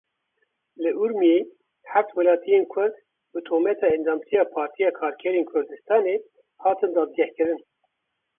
[0.83, 1.39] Li Urmiyê
[1.91, 2.93] heft welatiyên Kurd
[3.31, 6.15] bi tometa endamtiya Partiya Karkerên Kurdistanê
[6.63, 7.59] hatin dadgehkirin.